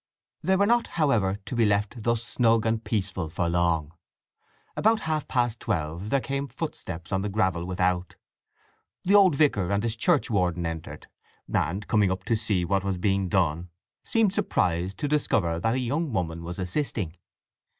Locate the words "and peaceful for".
2.65-3.47